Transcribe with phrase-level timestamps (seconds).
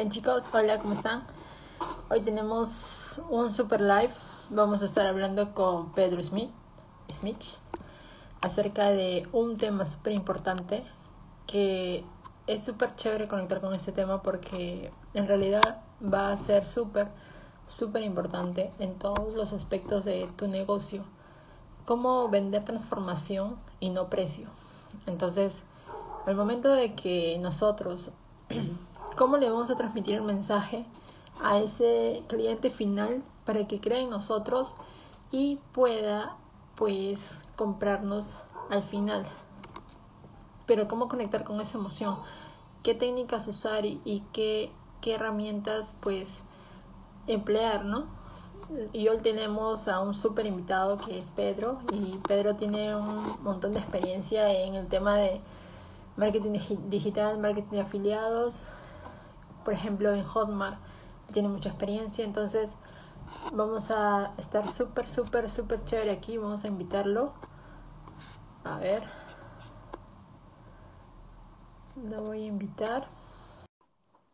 [0.00, 1.24] Bien chicos, hola, ¿cómo están?
[2.08, 4.08] Hoy tenemos un super live.
[4.48, 6.50] Vamos a estar hablando con Pedro Smith,
[7.10, 7.36] Smith
[8.40, 10.84] acerca de un tema súper importante
[11.46, 12.02] que
[12.46, 17.08] es súper chévere conectar con este tema porque en realidad va a ser súper,
[17.68, 21.04] súper importante en todos los aspectos de tu negocio.
[21.84, 24.48] Cómo vender transformación y no precio.
[25.04, 25.62] Entonces,
[26.26, 28.12] al momento de que nosotros,
[29.20, 30.86] ¿cómo le vamos a transmitir el mensaje
[31.42, 34.74] a ese cliente final para que crea en nosotros
[35.30, 36.38] y pueda,
[36.74, 39.26] pues, comprarnos al final?
[40.64, 42.16] Pero ¿cómo conectar con esa emoción?
[42.82, 46.30] ¿Qué técnicas usar y, qué, qué herramientas, pues,
[47.26, 48.06] emplear, ¿no?
[48.94, 53.72] y hoy tenemos a un súper invitado que es Pedro y Pedro tiene un montón
[53.72, 55.42] de experiencia en el tema de
[56.16, 56.58] marketing
[56.88, 58.68] digital, marketing de afiliados,
[59.64, 60.78] por ejemplo en Hotmart
[61.32, 62.74] tiene mucha experiencia, entonces
[63.52, 67.32] vamos a estar súper, súper, súper chévere aquí, vamos a invitarlo.
[68.64, 69.02] A ver.
[71.96, 73.08] Lo voy a invitar.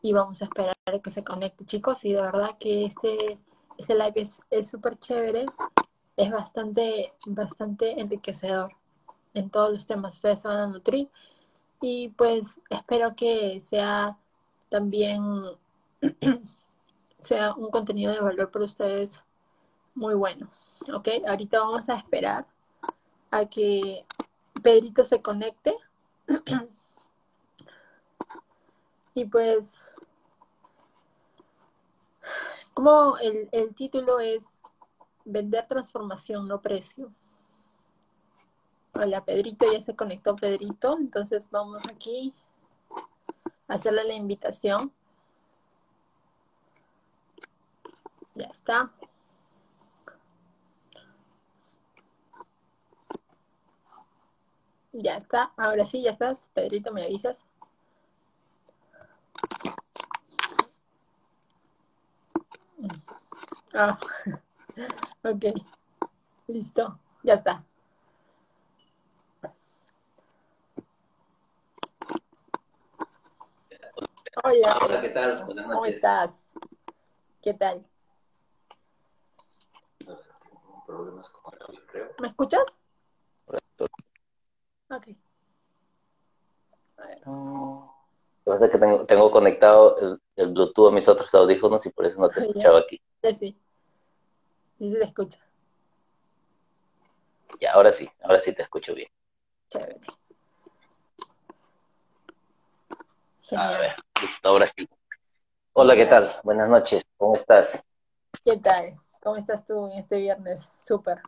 [0.02, 2.04] Y vamos a esperar a que se conecte, chicos.
[2.04, 3.38] Y de verdad que este,
[3.78, 5.46] este live es súper chévere.
[6.16, 8.72] Es bastante, bastante enriquecedor
[9.34, 10.14] en todos los temas.
[10.14, 11.10] Ustedes se van a nutrir
[11.80, 14.18] y pues espero que sea
[14.68, 15.22] también
[17.20, 19.22] sea un contenido de valor para ustedes
[19.94, 20.50] muy bueno.
[20.92, 22.46] Ok, ahorita vamos a esperar
[23.30, 24.04] a que
[24.62, 25.76] Pedrito se conecte.
[29.14, 29.76] y pues,
[32.74, 34.44] como el, el título es
[35.24, 37.12] Vender transformación, no precio.
[38.92, 40.96] Hola, Pedrito, ya se conectó Pedrito.
[40.98, 42.32] Entonces vamos aquí
[43.68, 44.92] hacerle la invitación.
[48.34, 48.90] Ya está.
[54.92, 55.52] Ya está.
[55.56, 56.50] Ahora sí, ya estás.
[56.54, 57.44] Pedrito, ¿me avisas?
[63.74, 63.98] Ah,
[65.24, 65.44] ok.
[66.48, 66.98] Listo.
[67.22, 67.64] Ya está.
[74.44, 74.78] Hola.
[74.84, 75.44] Hola, ¿qué tal?
[75.44, 75.74] Buenas noches.
[75.74, 76.48] ¿Cómo estás?
[77.40, 77.86] ¿Qué tal?
[80.86, 82.10] Problemas con el audio, creo.
[82.20, 82.78] ¿Me escuchas?
[84.90, 85.08] Ok.
[86.98, 87.22] A ver.
[88.44, 92.20] Pasa que tengo, tengo conectado el, el, Bluetooth a mis otros audífonos y por eso
[92.20, 93.00] no te escuchaba aquí.
[93.22, 93.60] Sí, sí.
[94.78, 95.40] Sí se te escucha.
[97.58, 99.08] Ya, ahora sí, ahora sí te escucho bien.
[99.70, 99.98] Chévere.
[103.52, 104.88] A ver, listo, ahora sí.
[105.72, 106.32] Hola, ¿qué tal?
[106.42, 107.84] Buenas noches, ¿cómo estás?
[108.44, 108.96] ¿Qué tal?
[109.22, 110.72] ¿Cómo estás tú en este viernes?
[110.80, 111.18] Súper.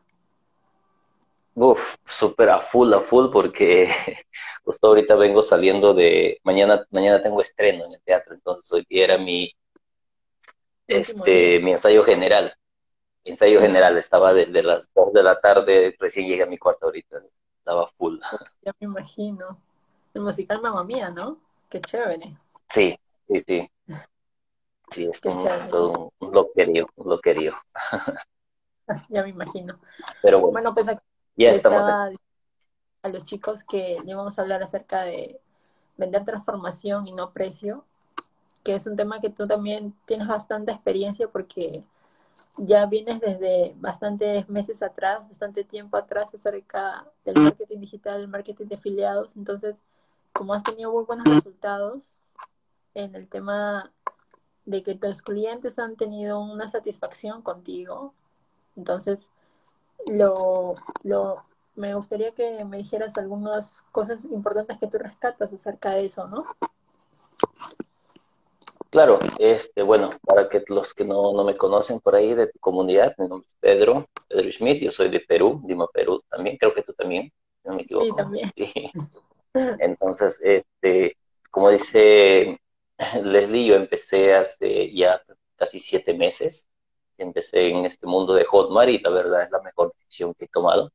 [1.54, 3.88] Uf, súper a full, a full, porque
[4.64, 9.04] justo ahorita vengo saliendo de, mañana, mañana tengo estreno en el teatro, entonces hoy día
[9.04, 9.52] era mi,
[10.88, 12.52] este, mi ensayo general.
[13.24, 16.86] Mi ensayo general estaba desde las 2 de la tarde, recién llegué a mi cuarto
[16.86, 17.20] ahorita,
[17.58, 18.18] estaba full.
[18.62, 19.60] Ya me imagino.
[20.14, 21.47] El musical Mamma Mía, ¿no?
[21.68, 22.36] Qué chévere.
[22.68, 22.98] Sí,
[23.28, 23.70] sí, sí.
[24.90, 27.54] Sí, es Qué un, todo un, loquerío, un loquerío.
[29.08, 29.78] ya me imagino.
[30.22, 30.86] Pero bueno, bueno pues
[31.36, 31.88] ya estamos
[33.02, 35.40] a los chicos que le vamos a hablar acerca de
[35.96, 37.84] vender transformación y no precio,
[38.64, 41.84] que es un tema que tú también tienes bastante experiencia porque
[42.56, 48.66] ya vienes desde bastantes meses atrás, bastante tiempo atrás acerca del marketing digital, el marketing
[48.66, 49.82] de afiliados, entonces
[50.38, 52.14] como has tenido muy buenos resultados
[52.94, 53.92] en el tema
[54.66, 58.14] de que tus clientes han tenido una satisfacción contigo,
[58.76, 59.28] entonces
[60.06, 61.42] lo, lo,
[61.74, 66.44] me gustaría que me dijeras algunas cosas importantes que tú rescatas acerca de eso, ¿no?
[68.90, 72.60] Claro, este, bueno, para que los que no, no me conocen por ahí de tu
[72.60, 76.72] comunidad, mi nombre es Pedro, Pedro Schmidt, yo soy de Perú, Lima, Perú también, creo
[76.72, 77.32] que tú también,
[77.64, 78.06] no me equivoco.
[78.08, 78.52] Sí, también.
[79.80, 81.16] Entonces, este,
[81.50, 82.60] como dice
[83.22, 85.22] Leslie, yo empecé hace ya
[85.56, 86.68] casi siete meses.
[87.18, 90.48] Empecé en este mundo de Hotmart y la verdad es la mejor decisión que he
[90.48, 90.92] tomado.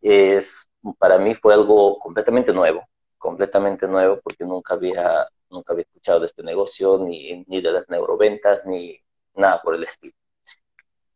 [0.00, 0.68] Es,
[0.98, 2.82] para mí fue algo completamente nuevo,
[3.18, 7.88] completamente nuevo porque nunca había, nunca había escuchado de este negocio, ni, ni de las
[7.90, 8.98] neuroventas, ni
[9.34, 10.14] nada por el estilo.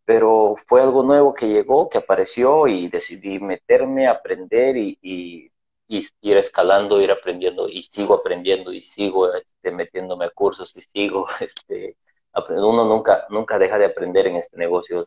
[0.04, 5.49] Pero fue algo nuevo que llegó, que apareció y decidí meterme, aprender y, y
[5.90, 10.82] y ir escalando, ir aprendiendo y sigo aprendiendo y sigo este, metiéndome a cursos y
[10.82, 11.96] sigo, este,
[12.50, 15.04] uno nunca, nunca deja de aprender en este negocio.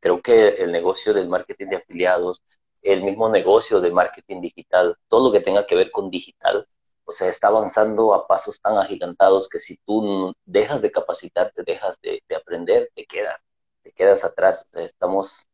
[0.00, 2.42] creo que el negocio del marketing de afiliados,
[2.82, 6.66] el mismo negocio de marketing digital, todo lo que tenga que ver con digital,
[7.04, 12.00] o sea, está avanzando a pasos tan agigantados que si tú dejas de capacitarte, dejas
[12.00, 13.38] de, de aprender, te quedas,
[13.82, 14.66] te quedas atrás.
[14.72, 15.46] Estamos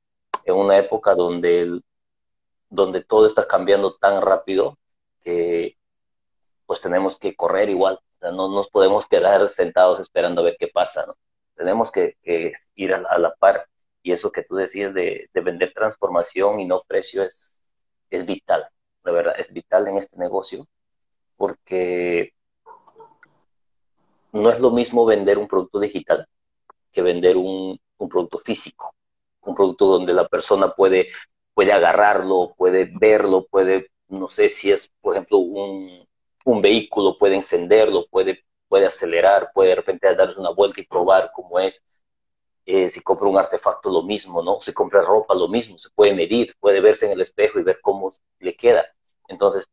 [0.44, 1.80] en una época donde
[2.70, 4.78] donde todo está cambiando tan rápido
[5.22, 5.76] que
[6.66, 11.06] pues tenemos que correr igual, no nos podemos quedar sentados esperando a ver qué pasa.
[11.54, 12.16] Tenemos que,
[12.74, 13.66] ir a la, par
[14.02, 17.60] y eso que tú decías de, vender transformación y no precio es,
[18.10, 18.68] es vital,
[19.04, 20.66] la verdad, es vital en este negocio
[21.36, 22.34] porque
[24.32, 26.26] no es lo mismo vender un producto digital
[26.92, 27.78] que vender un
[28.10, 28.94] producto físico,
[29.42, 31.08] un producto donde la persona puede
[31.58, 36.06] puede agarrarlo, puede verlo, puede, no sé si es, por ejemplo, un,
[36.62, 41.58] vehículo, puede encenderlo, puede, puede acelerar, puede de repente darse una vuelta y probar cómo
[41.58, 41.82] es.
[42.64, 44.60] Eh, si compra un artefacto, lo mismo, ¿no?
[44.60, 47.81] Si compra ropa, lo mismo, se puede medir, puede verse en el espejo y ver
[47.82, 48.08] cómo
[48.38, 48.87] le queda.
[49.26, 49.66] Entonces,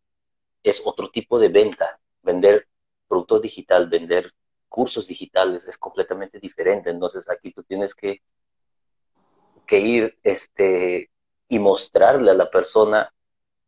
[0.63, 1.99] es otro tipo de venta.
[2.23, 2.67] Vender
[3.07, 4.33] producto digital, vender
[4.69, 6.89] cursos digitales es completamente diferente.
[6.89, 8.23] Entonces, aquí tú tienes que,
[9.67, 11.11] que ir este,
[11.47, 13.11] y mostrarle a la persona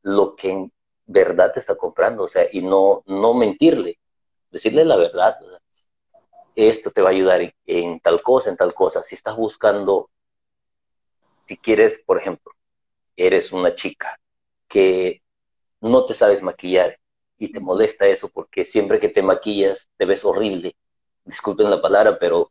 [0.04, 0.72] lo que en
[1.06, 4.00] verdad te está comprando, o sea, y no, no mentirle,
[4.52, 5.38] decirle la verdad.
[6.56, 9.04] esto te va a ayudar en, tal cosa, en tal cosa.
[9.04, 10.10] Si estás buscando,
[11.46, 12.52] si quieres, por ejemplo,
[13.16, 14.20] eres una chica
[14.68, 15.22] que
[15.82, 17.00] no te sabes maquillar
[17.38, 20.76] y te molesta eso porque siempre que te maquillas te ves horrible.
[21.24, 22.50] Disculpen la palabra, pero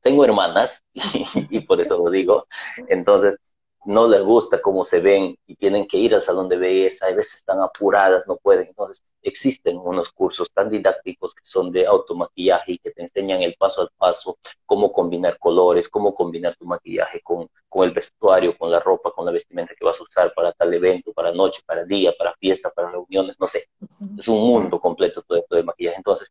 [0.00, 2.46] tengo hermanas y por eso lo digo.
[2.88, 3.36] Entonces,
[3.84, 7.14] no les gusta cómo se ven y tienen que ir al salón de belleza, a
[7.14, 8.66] veces están apuradas, no pueden.
[8.68, 13.54] Entonces, existen unos cursos tan didácticos que son de automaquillaje y que te enseñan el
[13.56, 18.70] paso al paso, cómo combinar colores, cómo combinar tu maquillaje con, con el vestuario, con
[18.70, 21.84] la ropa, con la vestimenta que vas a usar para tal evento, para noche, para
[21.84, 23.68] día, para fiesta, para reuniones, no sé.
[24.18, 25.96] Es un mundo completo todo esto de maquillaje.
[25.96, 26.30] Entonces,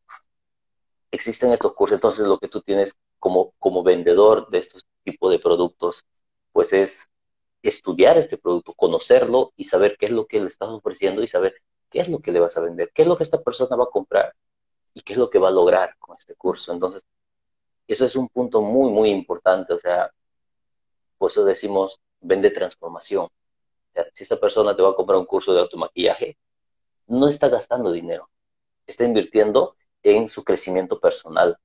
[1.12, 1.96] existen estos cursos.
[1.96, 6.04] Entonces, lo que tú tienes como, como vendedor de estos tipos de productos,
[6.52, 7.10] pues es
[7.64, 11.56] estudiar este producto, conocerlo y saber qué es lo que le estás ofreciendo y saber
[11.90, 13.86] qué es lo que le vas a vender, qué es lo que esta persona va
[13.86, 14.34] a comprar
[14.94, 16.72] y qué es lo que va a lograr con este curso.
[16.72, 17.06] Entonces,
[17.88, 19.74] eso es un punto muy, muy importante.
[19.74, 20.12] O sea,
[21.18, 23.30] por eso decimos, vende transformación.
[24.14, 26.38] si esta persona te va a comprar un curso de automaquillaje,
[27.08, 28.30] no está gastando dinero,
[28.86, 31.58] está invirtiendo en su crecimiento personal,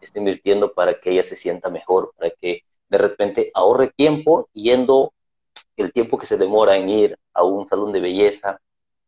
[0.00, 5.12] está invirtiendo para que ella se sienta mejor, para que de repente ahorre tiempo yendo
[5.76, 8.60] el tiempo que se demora en ir a un salón de belleza,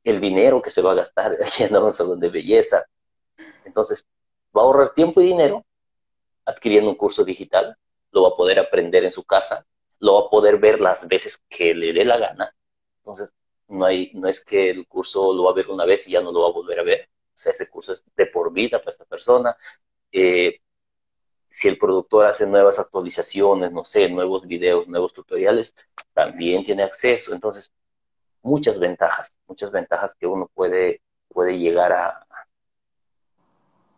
[0.04, 2.84] el dinero que se va a gastar yendo a un salón de belleza.
[3.64, 4.06] Entonces,
[4.56, 5.64] va a ahorrar tiempo y dinero
[6.44, 7.76] adquiriendo un curso digital,
[8.12, 9.66] lo va a poder aprender en su casa,
[9.98, 12.54] lo va a poder ver las veces que le dé la gana.
[12.98, 13.32] Entonces,
[13.68, 16.20] no, hay, no es que el curso lo va a ver una vez y ya
[16.20, 17.08] no lo va a volver a ver.
[17.34, 19.56] O sea, ese curso es de por vida para esta persona.
[20.12, 20.60] Eh,
[21.50, 25.74] si el productor hace nuevas actualizaciones, no sé, nuevos videos, nuevos tutoriales,
[26.14, 27.34] también tiene acceso.
[27.34, 27.72] Entonces,
[28.42, 32.26] muchas ventajas, muchas ventajas que uno puede, puede llegar a,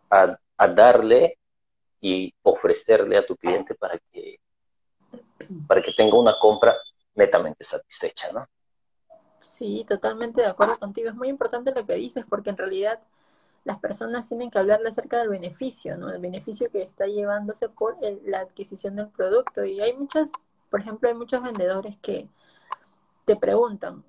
[0.09, 1.37] a, darle
[2.01, 4.39] y ofrecerle a tu cliente para que,
[5.67, 6.73] para que tenga una compra
[7.15, 8.47] netamente satisfecha, ¿no?
[9.39, 11.09] Sí, totalmente de acuerdo contigo.
[11.09, 12.99] Es muy importante lo que dices porque en realidad
[13.65, 16.11] las personas tienen que hablarle acerca del beneficio, ¿no?
[16.11, 19.63] El beneficio que está llevándose por la adquisición del producto.
[19.63, 20.31] Y hay muchas,
[20.69, 22.27] por ejemplo, hay muchos vendedores que
[23.25, 24.03] te preguntan,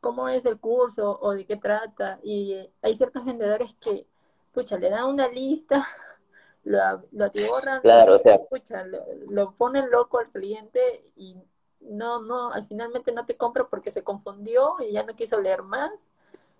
[0.00, 2.18] ¿cómo es el curso o de qué trata?
[2.22, 4.08] Y hay ciertos vendedores que,
[4.52, 5.86] pucha, le dan una lista,
[6.64, 10.80] lo, lo atiborran, claro, o sea, pucha, lo, lo ponen loco al cliente
[11.14, 11.36] y
[11.80, 15.62] no, no, al finalmente no te compra porque se confundió y ya no quiso leer
[15.62, 16.08] más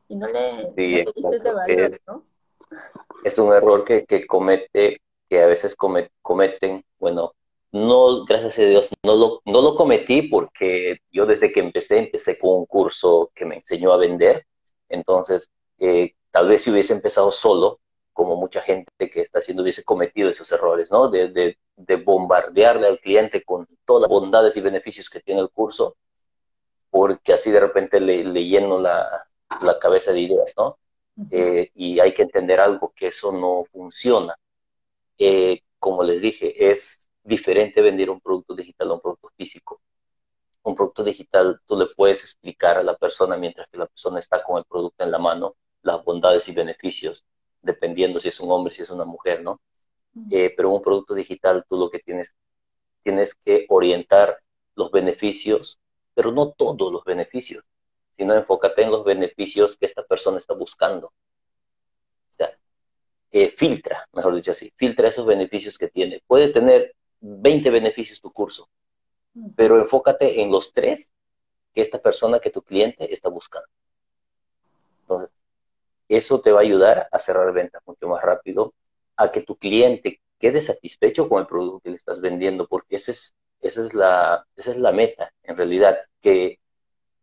[0.09, 2.25] y no le, ese valor, ¿no?
[3.25, 7.35] Es un error que, que comete, que a veces cometen, bueno,
[7.73, 12.39] no, gracias a Dios, no lo, no lo cometí porque yo desde que empecé, empecé
[12.39, 14.47] con un curso que me enseñó a vender,
[14.89, 17.81] entonces eh, tal vez si hubiese empezado solo,
[18.13, 21.09] como mucha gente que está haciendo hubiese cometido esos errores, ¿no?
[21.11, 25.51] De, de, de bombardearle al cliente con todas las bondades y beneficios que tiene el
[25.51, 25.97] curso,
[26.91, 29.27] porque así de repente le, le lleno la,
[29.63, 30.79] la cabeza de ideas, ¿no?
[31.31, 34.37] Eh, y hay que entender algo, que eso no funciona.
[35.19, 39.81] Eh, como les dije, es diferente vender un producto digital a un producto físico.
[40.63, 44.43] Un producto digital tú le puedes explicar a la persona mientras que la persona está
[44.43, 47.25] con el producto en la mano las bondades y beneficios,
[47.63, 49.61] dependiendo si es un hombre, si es una mujer, ¿no?
[50.31, 52.35] Eh, pero un producto digital tú lo que tienes,
[53.03, 54.39] tienes que orientar
[54.77, 55.79] los beneficios,
[56.15, 57.65] pero no todos los beneficios,
[58.17, 61.09] sino enfócate en los beneficios que esta persona está buscando.
[61.09, 62.57] O sea,
[63.33, 66.23] eh, filtra, mejor dicho así, filtra esos beneficios que tiene.
[66.27, 68.69] Puede tener 20 beneficios tu curso,
[69.57, 71.13] pero enfócate en los tres
[71.73, 73.69] que esta persona, que tu cliente está buscando.
[75.01, 75.35] Entonces,
[76.09, 78.75] eso te va a ayudar a cerrar ventas mucho más rápido,
[79.17, 83.13] a que tu cliente quede satisfecho con el producto que le estás vendiendo, porque ese
[83.13, 86.61] es, esa, es la, esa es la meta, en realidad, que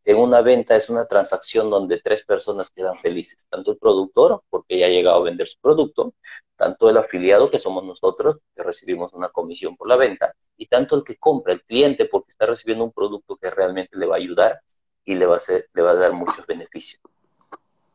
[0.04, 4.80] en una venta es una transacción donde tres personas quedan felices, tanto el productor, porque
[4.80, 6.14] ya ha llegado a vender su producto,
[6.56, 10.96] tanto el afiliado, que somos nosotros, que recibimos una comisión por la venta, y tanto
[10.96, 14.20] el que compra, el cliente, porque está recibiendo un producto que realmente le va a
[14.20, 14.62] ayudar
[15.06, 17.02] y le va a, hacer, le va a dar muchos beneficios.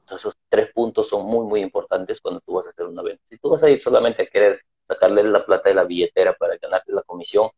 [0.01, 3.23] Entonces, esos tres puntos son muy, muy importantes cuando tú vas a hacer una venta.
[3.27, 6.57] Si tú vas a ir solamente a querer sacarle la plata de la billetera para
[6.57, 7.51] ganarte la comisión,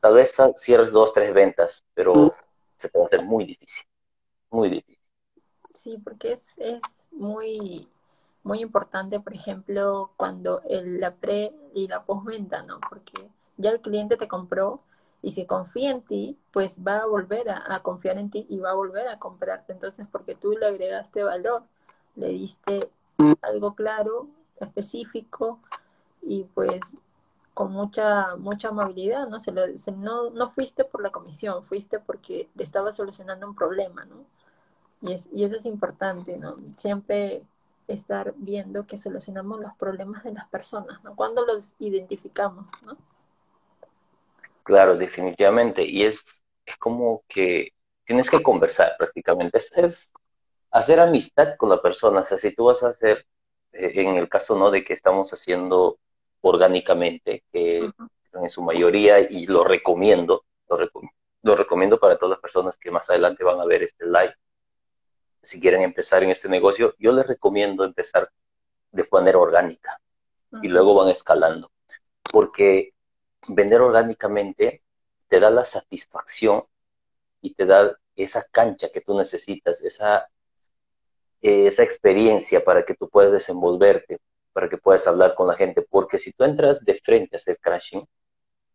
[0.00, 2.32] tal vez cierres dos, tres ventas, pero
[2.80, 3.84] se te va a hacer muy difícil,
[4.50, 5.04] muy difícil.
[5.74, 6.80] Sí, porque es, es
[7.12, 7.88] muy,
[8.42, 12.80] muy importante, por ejemplo, cuando el, la pre y la postventa, ¿no?
[12.88, 14.80] Porque ya el cliente te compró
[15.22, 18.60] y si confía en ti, pues va a volver a, a, confiar en ti y
[18.60, 19.72] va a volver a comprarte.
[19.72, 21.64] Entonces, porque tú le agregaste valor,
[22.16, 22.90] le diste
[23.42, 25.60] algo claro, específico
[26.22, 26.80] y pues
[27.60, 29.38] con mucha, mucha amabilidad, ¿no?
[29.38, 29.52] Se,
[29.92, 34.24] no, no fuiste por la comisión, fuiste porque estaba solucionando un problema, ¿no?
[35.02, 36.56] Y, es, y eso es importante, ¿no?
[36.78, 37.42] Siempre
[37.86, 41.14] estar viendo que solucionamos los problemas de las personas, ¿no?
[41.14, 42.96] Cuando los identificamos, ¿no?
[44.62, 45.84] Claro, definitivamente.
[45.84, 47.74] Y es, es como que
[48.06, 49.58] tienes que conversar prácticamente.
[49.58, 50.12] Es, es
[50.70, 52.20] hacer amistad con la persona.
[52.20, 53.26] O sea, si tú vas a hacer,
[53.72, 54.70] eh, en el caso, ¿no?
[54.70, 55.98] De que estamos haciendo
[56.42, 57.90] orgánicamente, que
[58.32, 60.44] en su mayoría, y lo recomiendo,
[61.42, 64.34] lo, recomiendo para todas las personas que más adelante van a ver este live,
[65.42, 68.30] si quieren empezar en este negocio, yo les recomiendo empezar
[68.92, 70.00] de manera orgánica
[70.62, 71.70] y luego van escalando,
[72.30, 72.92] porque
[73.48, 74.82] vender orgánicamente
[75.28, 76.64] te da la satisfacción
[77.40, 80.28] y te da esa cancha que tú necesitas, esa,
[81.40, 84.18] esa experiencia para que tú puedas desenvolverte
[84.52, 87.58] para que puedas hablar con la gente, porque si tú entras de frente a hacer
[87.60, 88.06] crashing,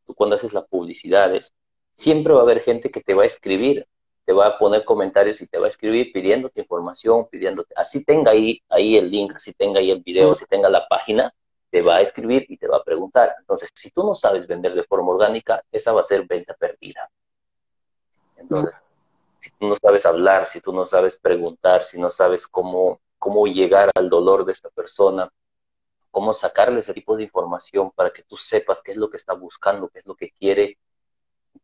[0.05, 1.53] tú cuando haces las publicidades,
[1.93, 3.87] siempre va a haber gente que te va a escribir,
[4.25, 8.31] te va a poner comentarios y te va a escribir pidiéndote información, pidiéndote, así tenga
[8.31, 11.33] ahí, ahí el link, así tenga ahí el video, así tenga la página,
[11.69, 13.35] te va a escribir y te va a preguntar.
[13.39, 17.09] Entonces, si tú no sabes vender de forma orgánica, esa va a ser venta perdida.
[18.37, 18.75] Entonces,
[19.41, 23.45] si tú no sabes hablar, si tú no sabes preguntar, si no sabes cómo, cómo
[23.45, 25.29] llegar al dolor de esta persona,
[26.15, 29.33] cómo sacarle ese tipo de información para que tú sepas qué es lo que está
[29.33, 30.77] buscando, qué es lo que quiere,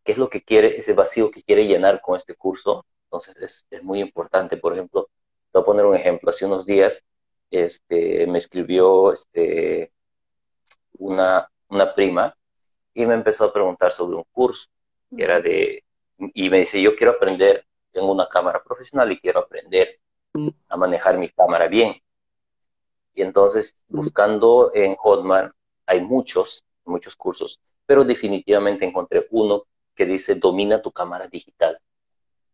[0.04, 2.86] qué es lo que quiere, ese vacío que quiere llenar con este curso.
[3.06, 4.58] Entonces es, es muy importante.
[4.58, 5.10] Por ejemplo,
[5.54, 6.32] te voy a poner un ejemplo.
[6.32, 7.06] Hace unos días
[7.50, 9.94] este, me escribió este,
[10.98, 12.36] una, una prima
[12.94, 14.68] y me empezó a preguntar sobre un curso
[15.16, 15.86] que era de,
[16.18, 19.98] y me dice, yo quiero aprender, tengo una cámara profesional y quiero aprender
[20.68, 21.96] a manejar mi cámara bien.
[23.14, 25.54] Y entonces, buscando en Hotmart,
[25.86, 29.64] hay muchos, muchos cursos, pero definitivamente encontré uno
[29.96, 31.80] que dice Domina tu cámara digital.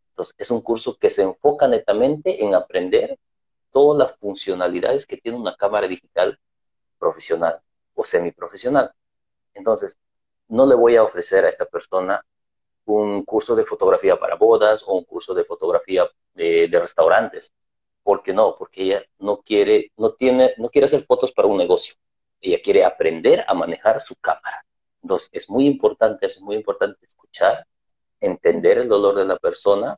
[0.09, 3.19] Entonces, es un curso que se enfoca netamente en aprender
[3.71, 6.39] todas las funcionalidades que tiene una cámara digital
[6.97, 7.61] profesional
[7.93, 8.91] o semiprofesional.
[9.53, 9.97] Entonces,
[10.47, 12.25] no le voy a ofrecer a esta persona
[12.85, 17.53] un curso de fotografía para bodas o un curso de fotografía de, de restaurantes.
[18.07, 18.55] ¿Por qué no?
[18.57, 21.93] Porque ella no quiere, no tiene, no quiere hacer fotos para un negocio.
[22.39, 24.65] Ella quiere aprender a manejar su cámara.
[25.01, 27.67] Entonces, es muy importante, es muy importante escuchar,
[28.21, 29.97] entender el dolor de la persona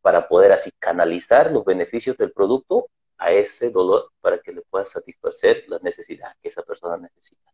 [0.00, 2.88] para poder así canalizar los beneficios del producto
[3.18, 7.52] a ese dolor para que le pueda satisfacer las necesidades que esa persona necesita.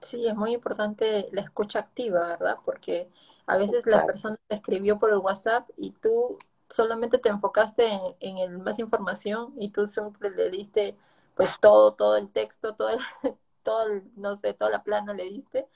[0.00, 2.56] Sí, es muy importante la escucha activa, ¿verdad?
[2.64, 3.10] Porque
[3.44, 7.88] a veces la persona te escribió por el WhatsApp y tú solamente te enfocaste
[8.20, 10.96] en, el más información y tú siempre le diste
[11.34, 12.98] pues todo, todo el texto, todo el,
[13.62, 13.84] todo
[14.16, 15.66] no sé, toda la plana le diste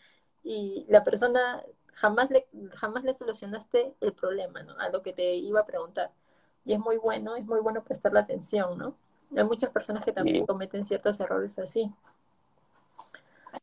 [0.42, 1.62] y la persona
[1.94, 4.78] jamás le, jamás le solucionaste el problema, ¿no?
[4.78, 6.11] A lo que te iba a preguntar.
[6.64, 8.96] Y es muy bueno, es muy bueno prestar la atención, ¿no?
[9.37, 11.90] Hay muchas personas que también cometen ciertos errores así.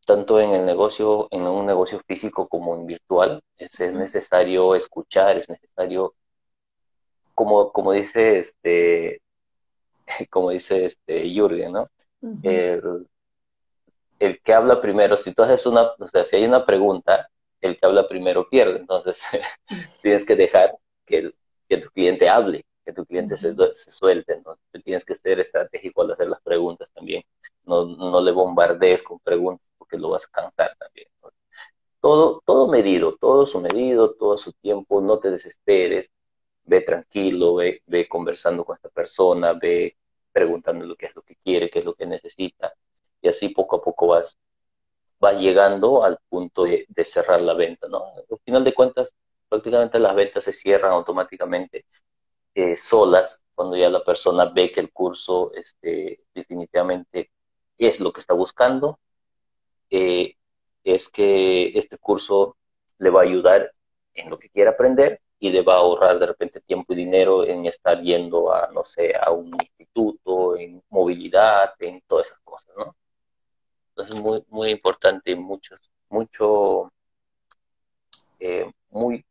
[0.05, 5.37] Tanto en el negocio, en un negocio físico como en virtual, es, es necesario escuchar,
[5.37, 6.13] es necesario
[7.39, 9.21] como, como dice este,
[10.29, 11.89] como dice este Jürgen, ¿no?
[12.43, 13.07] el,
[14.19, 17.29] el, que habla primero, si tú haces una, o sea, si hay una pregunta,
[17.61, 18.79] el que habla primero pierde.
[18.79, 19.23] Entonces,
[20.01, 21.31] tienes que dejar que,
[21.69, 24.57] que, tu cliente hable, que tu cliente se, se, suelte, ¿no?
[24.83, 27.23] tienes que ser estratégico al hacer las preguntas también.
[27.63, 31.07] No, no le bombardees con preguntas porque lo vas a cansar también.
[32.01, 36.09] Todo, todo medido, todo su medido, todo su tiempo, no te desesperes,
[36.69, 39.97] ve tranquilo, ve, ve conversando con esta persona, ve
[40.31, 42.73] preguntándole qué es lo que quiere, qué es lo que necesita,
[43.21, 44.37] y así poco a poco vas,
[45.19, 48.05] vas llegando al punto de, cerrar la venta, ¿no?
[48.15, 49.13] Al final de cuentas,
[49.49, 51.85] prácticamente las ventas se cierran automáticamente
[52.55, 57.31] eh, solas cuando ya la persona ve que el curso este, definitivamente
[57.77, 58.99] es lo que está buscando,
[59.89, 60.35] eh,
[60.83, 62.57] es que este curso
[62.99, 63.73] le va a ayudar
[64.13, 67.45] en lo que quiera aprender y le va a ahorrar de repente tiempo y dinero
[67.45, 72.75] en estar yendo a, no sé, a un instituto, en movilidad, en todas esas cosas,
[72.77, 72.95] ¿no?
[73.89, 75.75] Entonces, muy, muy importante, mucho,
[76.09, 76.91] mucho,
[78.39, 79.25] eh, muy,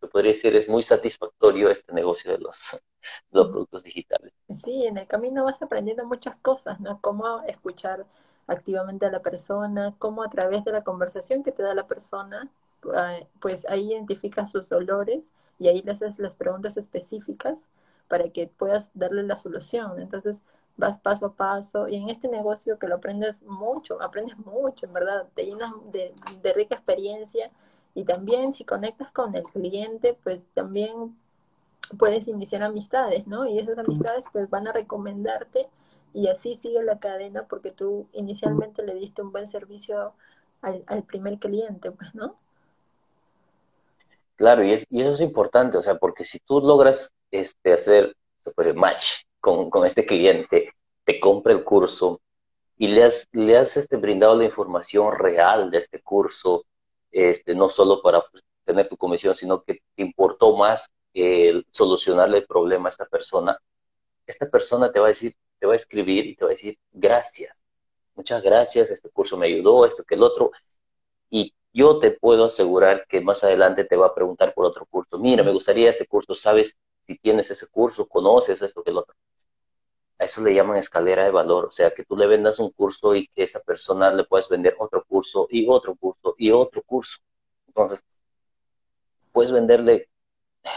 [0.00, 2.78] se podría decir, es muy satisfactorio este negocio de los, de
[3.32, 4.32] los productos digitales.
[4.54, 7.00] Sí, en el camino vas aprendiendo muchas cosas, ¿no?
[7.00, 8.06] Cómo escuchar
[8.46, 12.50] activamente a la persona, cómo a través de la conversación que te da la persona,
[13.40, 17.68] pues ahí identificas sus dolores y ahí le haces las preguntas específicas
[18.08, 20.00] para que puedas darle la solución.
[20.00, 20.42] Entonces
[20.76, 24.92] vas paso a paso y en este negocio que lo aprendes mucho, aprendes mucho, en
[24.92, 27.50] verdad, te llenas de, de rica experiencia
[27.94, 31.16] y también si conectas con el cliente, pues también
[31.98, 33.46] puedes iniciar amistades, ¿no?
[33.46, 35.68] Y esas amistades pues van a recomendarte
[36.14, 40.12] y así sigue la cadena porque tú inicialmente le diste un buen servicio
[40.62, 42.36] al, al primer cliente, pues, ¿no?
[44.38, 48.16] Claro, y, eso es importante, o sea, porque si tú logras este, hacer
[48.56, 50.72] el match con, este cliente,
[51.04, 52.20] te compra el curso
[52.76, 56.64] y le has, le este, brindado la información real de este curso,
[57.10, 58.22] este, no solo para
[58.64, 60.88] tener tu comisión, sino que te importó más
[61.72, 63.58] solucionarle el problema a esta persona,
[64.24, 66.78] esta persona te va a decir, te va a escribir y te va a decir,
[66.92, 67.56] gracias,
[68.14, 70.52] muchas gracias, este curso me ayudó, esto que el otro,
[71.28, 75.18] y yo te puedo asegurar que más adelante te va a preguntar por otro curso.
[75.18, 76.76] Mira, me gustaría este curso, ¿sabes
[77.06, 78.08] si tienes ese curso?
[78.08, 79.14] ¿Conoces esto que el otro?
[80.18, 83.14] A eso le llaman escalera de valor, o sea, que tú le vendas un curso
[83.14, 87.18] y que esa persona le puedes vender otro curso y otro curso y otro curso.
[87.68, 88.02] Entonces,
[89.32, 90.08] puedes venderle,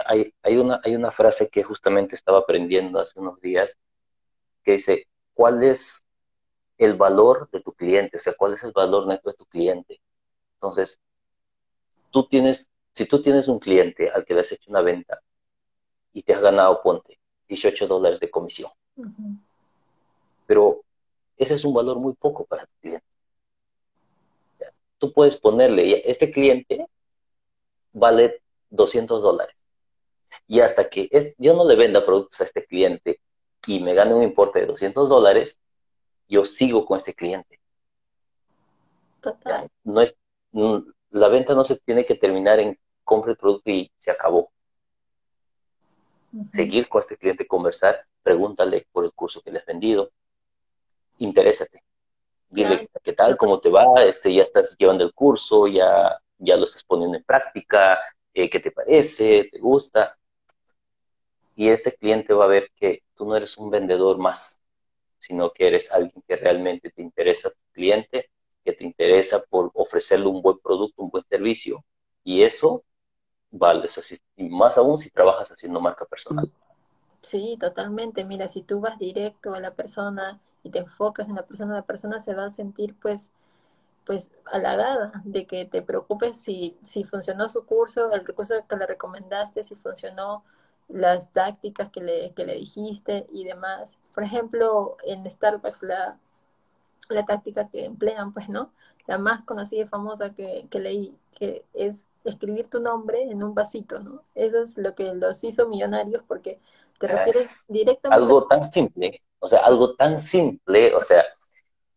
[0.05, 3.77] hay, una, hay una frase que justamente estaba aprendiendo hace unos días
[4.63, 6.05] que dice, ¿cuál es
[6.77, 8.17] el valor de tu cliente?
[8.17, 10.01] O sea, ¿cuál es el valor neto de tu cliente?
[10.61, 11.01] Entonces,
[12.11, 15.19] tú tienes, si tú tienes un cliente al que le has hecho una venta
[16.13, 18.69] y te has ganado, ponte, 18 dólares de comisión,
[20.45, 20.83] pero
[21.35, 23.05] ese es un valor muy poco para tu cliente.
[24.99, 26.85] Tú puedes ponerle, este cliente
[27.91, 29.55] vale 200 dólares.
[30.47, 33.19] Y hasta que yo no le venda productos a este cliente
[33.65, 35.59] y me gane un importe de 200 dólares,
[36.27, 37.59] yo sigo con este cliente.
[39.21, 39.67] Total.
[39.83, 40.17] No es,
[40.53, 44.51] la venta no se tiene que terminar en compre el producto y se acabó.
[46.51, 50.11] Seguir con este cliente, conversar, pregúntale por el curso que le has vendido,
[51.17, 51.83] interésate.
[52.49, 53.37] Dile, ¿qué tal?
[53.37, 53.85] ¿Cómo te va?
[54.03, 57.99] Este, ya estás llevando el curso, ya, ya lo estás poniendo en práctica,
[58.33, 59.49] eh, ¿qué te parece?
[59.51, 60.17] ¿Te gusta?
[61.55, 64.61] Y ese cliente va a ver que tú no eres un vendedor más,
[65.17, 68.29] sino que eres alguien que realmente te interesa a tu cliente
[68.63, 71.83] que te interesa por ofrecerle un buen producto, un buen servicio.
[72.23, 72.83] Y eso
[73.51, 73.87] vale,
[74.37, 76.51] y más aún si trabajas haciendo marca personal.
[77.21, 78.25] Sí, totalmente.
[78.25, 81.85] Mira, si tú vas directo a la persona y te enfocas en la persona, la
[81.85, 83.29] persona se va a sentir pues
[84.05, 88.87] pues halagada de que te preocupes si, si funcionó su curso, el curso que le
[88.87, 90.43] recomendaste, si funcionó
[90.89, 93.97] las tácticas que le, que le dijiste y demás.
[94.13, 96.19] Por ejemplo, en Starbucks la,
[97.11, 98.71] la táctica que emplean, pues, ¿no?
[99.07, 103.99] La más conocida y famosa que, leí, que es escribir tu nombre en un vasito,
[103.99, 104.23] ¿no?
[104.35, 106.59] Eso es lo que los hizo millonarios porque
[106.99, 108.23] te refieres directamente...
[108.23, 111.23] Algo tan simple, o sea, algo tan simple, o sea,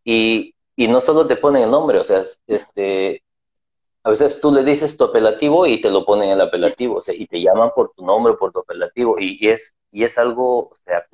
[0.02, 3.22] y, y no solo te ponen el nombre, o sea, este,
[4.02, 7.14] a veces tú le dices tu apelativo y te lo ponen el apelativo, o sea,
[7.14, 10.76] y te llaman por tu nombre, por tu apelativo, y, es, y es algo, o
[10.84, 11.06] sea,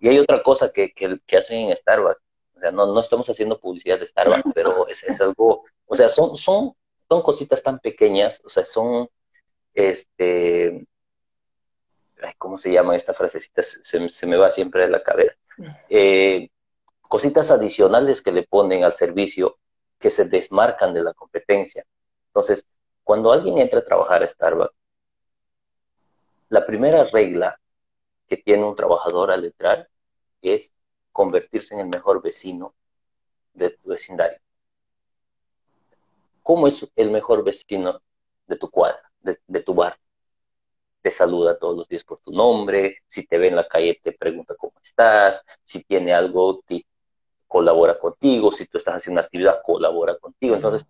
[0.00, 2.20] y hay otra cosa que, que, que hacen en Starbucks,
[2.56, 6.08] o sea, no, no estamos haciendo publicidad de Starbucks, pero es, es algo, o sea,
[6.08, 6.72] son, son,
[7.08, 9.08] son cositas tan pequeñas, o sea, son,
[9.74, 10.86] este,
[12.38, 13.62] ¿cómo se llama esta frasecita?
[13.62, 15.34] Se, me va siempre de la cabeza.
[15.88, 16.48] Eh,
[17.02, 19.58] cositas adicionales que le ponen al servicio
[19.98, 21.84] que se desmarcan de la competencia.
[22.28, 22.68] Entonces,
[23.04, 24.74] cuando alguien entra a trabajar a Starbucks,
[26.48, 27.58] la primera regla
[28.28, 29.88] que tiene un trabajador al entrar
[30.42, 30.72] es
[31.16, 32.74] convertirse en el mejor vecino
[33.54, 34.38] de tu vecindario.
[36.42, 38.02] ¿Cómo es el mejor vecino
[38.46, 39.98] de tu cuadra, de, tu bar?
[41.00, 44.12] Te saluda todos los días por tu nombre, si te ve en la calle te
[44.12, 46.84] pregunta cómo estás, si tiene algo, te
[47.48, 50.54] colabora contigo, si tú estás haciendo una actividad, colabora contigo.
[50.54, 50.86] Entonces,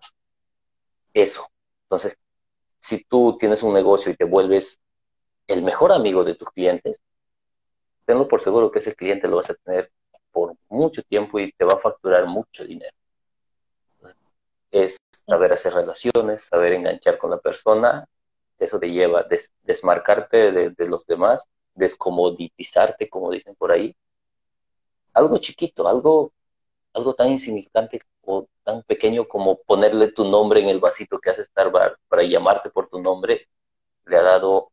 [1.14, 1.46] eso.
[1.84, 2.18] Entonces,
[2.80, 4.80] si tú tienes un negocio y te vuelves
[5.46, 7.00] el mejor amigo de tus clientes,
[8.06, 9.92] tenlo por seguro que ese cliente lo vas a tener
[10.36, 12.94] por mucho tiempo y te va a facturar mucho dinero.
[14.70, 18.06] Es saber hacer relaciones, saber enganchar con la persona,
[18.58, 19.26] eso te lleva a
[19.62, 23.96] desmarcarte de, los demás, descomoditizarte, como dicen por ahí.
[25.14, 26.34] Algo chiquito, algo,
[26.92, 31.46] algo tan insignificante o tan pequeño como ponerle tu nombre en el vasito que hace
[31.46, 33.48] Starbucks para llamarte por tu nombre,
[34.04, 34.70] le ha dado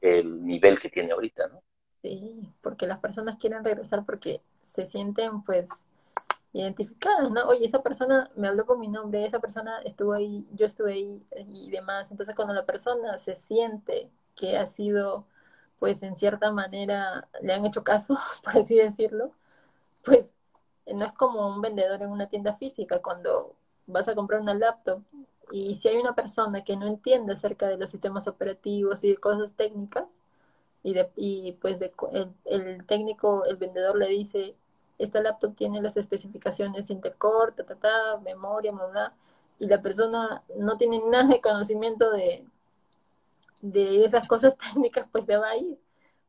[0.00, 1.60] el nivel que tiene ahorita, ¿no?
[2.02, 5.68] Sí, porque las personas quieren regresar porque se sienten pues
[6.52, 7.46] identificadas, ¿no?
[7.48, 11.22] Oye, esa persona me habló por mi nombre, esa persona estuvo ahí, yo estuve ahí
[11.48, 12.10] y demás.
[12.12, 15.26] Entonces cuando la persona se siente que ha sido,
[15.78, 19.32] pues en cierta manera, le han hecho caso, por así decirlo,
[20.04, 20.34] pues
[20.86, 25.02] no es como un vendedor en una tienda física cuando vas a comprar una laptop
[25.52, 29.18] y si hay una persona que no entiende acerca de los sistemas operativos y de
[29.18, 30.21] cosas técnicas,
[30.82, 31.92] y, de, y pues de,
[32.44, 34.54] el, técnico, el vendedor le dice,
[34.98, 39.14] esta laptop tiene las especificaciones Intercore, ta, ta, ta, memoria, bla,
[39.58, 42.44] y la persona no tiene nada de conocimiento de,
[43.60, 45.78] de esas cosas técnicas, pues se va a ir,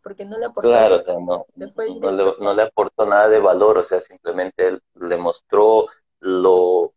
[0.02, 0.70] porque no le aportó.
[0.70, 4.80] Claro, o sea, no, no, le, no, le, aportó nada de valor, o sea, simplemente
[4.96, 5.88] le mostró
[6.20, 6.94] lo,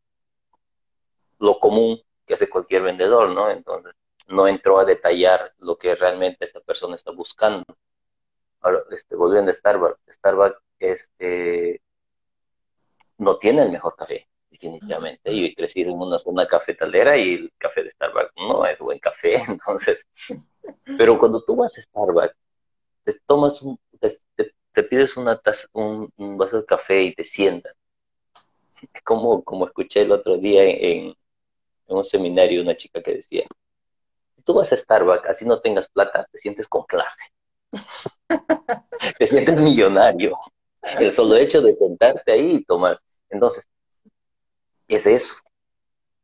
[1.39, 3.51] lo común que hace cualquier vendedor, ¿no?
[3.51, 3.95] Entonces,
[4.29, 7.65] no entró a detallar lo que realmente esta persona está buscando.
[8.61, 11.81] Ahora, este, volviendo a Starbucks, Starbucks este,
[13.19, 15.35] no tiene el mejor café, definitivamente.
[15.37, 19.37] Yo crecido en una zona cafetalera y el café de Starbucks no es buen café,
[19.49, 20.07] entonces.
[20.99, 22.35] Pero cuando tú vas a Starbucks,
[23.05, 27.75] te tomas un, te, pides una taza, un, vaso de café y te sientas.
[29.05, 31.15] Como, como escuché el otro día en,
[31.89, 33.47] en un seminario una chica que decía,
[34.47, 37.33] tú vas a Starbucks, así no tengas plata, te sientes con clase.
[39.19, 40.37] te sientes millonario.
[40.83, 43.01] El solo hecho de sentarte ahí y tomar.
[43.29, 43.69] Entonces,
[44.87, 45.35] es eso.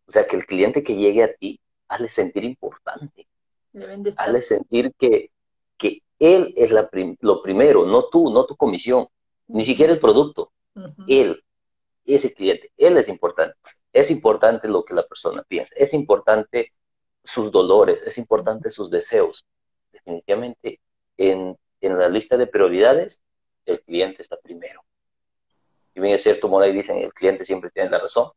[0.06, 3.26] O sea, que el cliente que llegue a ti, hazle sentir importante.
[4.16, 5.30] Hazle sentir que,
[5.76, 6.88] que él es la
[7.20, 9.08] lo primero, no tú, no tu comisión,
[9.48, 10.52] ni siquiera el producto.
[11.08, 11.42] Él,
[12.04, 13.58] ese cliente, él es importante.
[13.92, 15.74] Es importante lo que la persona piensa.
[15.76, 16.72] Es importante
[17.24, 19.46] sus dolores, es importante sus deseos.
[19.92, 20.80] Definitivamente,
[21.16, 23.22] en, la lista de prioridades,
[23.66, 24.84] el cliente está primero.
[25.94, 28.30] Y bien es cierto, Moray dicen, el cliente siempre tiene la razón.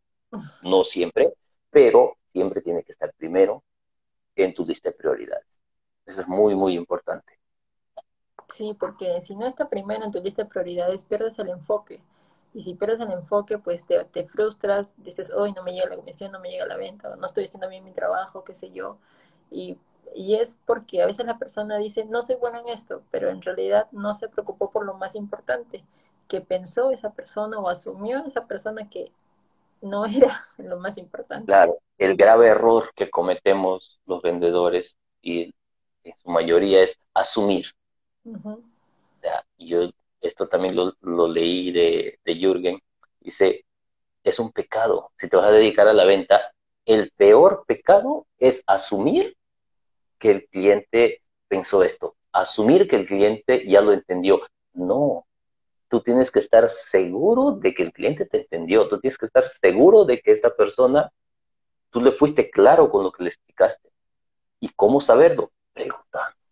[0.64, 1.34] No siempre,
[1.70, 3.64] pero siempre tiene que estar primero
[4.36, 5.62] en tu lista de prioridades.
[6.06, 7.40] Eso es muy, muy importante.
[8.50, 12.02] Sí, porque si no está primero en tu lista de prioridades, pierdes el enfoque.
[12.56, 15.98] Y si pierdes el enfoque, pues te, te frustras, dices, hoy no me llega la
[15.98, 18.98] comisión, no me llega la venta, no estoy haciendo bien mi trabajo, qué sé yo.
[19.52, 19.78] Y,
[20.16, 23.42] y es porque a veces la persona dice, no soy bueno en esto, pero en
[23.44, 25.86] realidad no se preocupó por lo más importante,
[26.30, 29.12] que pensó esa persona o asumió esa persona que
[29.82, 31.52] no era lo más importante.
[31.52, 35.54] Claro, el grave error que cometemos los vendedores y
[36.04, 37.68] en su mayoría es asumir.
[38.26, 39.90] o sea, yo
[40.26, 42.82] esto también lo, leí de, de Jürgen,
[43.20, 43.66] dice,
[44.24, 45.12] es un pecado.
[45.18, 46.54] Si te vas a dedicar a la venta,
[46.86, 49.38] el peor pecado es asumir
[50.20, 54.42] que el cliente pensó esto, asumir que el cliente ya lo entendió.
[54.74, 55.26] No,
[55.88, 59.46] tú tienes que estar seguro de que el cliente te entendió, tú tienes que estar
[59.46, 61.12] seguro de que esta persona,
[61.92, 63.90] tú le fuiste claro con lo que le explicaste.
[64.60, 65.52] ¿Y cómo saberlo?
[65.74, 66.45] Preguntando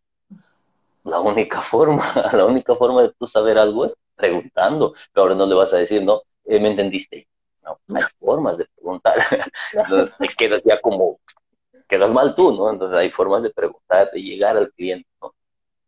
[1.03, 5.45] la única forma, la única forma de tú saber algo es preguntando, pero ahora no
[5.45, 7.27] le vas a decir, no, eh, ¿me entendiste?
[7.61, 9.15] No, hay formas de preguntar.
[9.73, 11.19] Entonces, quedas ya como,
[11.87, 12.69] quedas mal tú, ¿no?
[12.69, 15.33] Entonces hay formas de preguntar, de llegar al cliente, ¿no?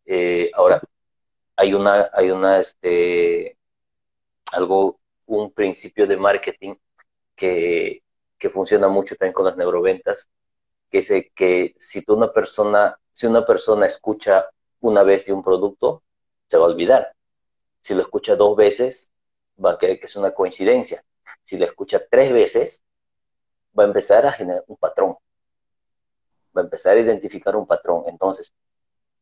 [0.06, 0.80] Eh, ahora,
[1.56, 3.58] hay una, hay una, este,
[4.52, 6.74] algo, un principio de marketing
[7.34, 8.02] que,
[8.38, 10.28] que funciona mucho también con las neuroventas,
[10.90, 14.48] que es que si tú una persona, si una persona escucha
[14.80, 16.02] una vez de un producto,
[16.46, 17.14] se va a olvidar.
[17.80, 19.12] Si lo escucha dos veces,
[19.62, 21.04] va a creer que es una coincidencia.
[21.42, 22.84] Si lo escucha tres veces,
[23.78, 25.16] va a empezar a generar un patrón.
[26.56, 28.04] Va a empezar a identificar un patrón.
[28.06, 28.54] Entonces,